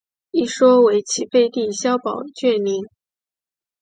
[0.31, 2.89] 一说为齐废帝萧宝卷陵。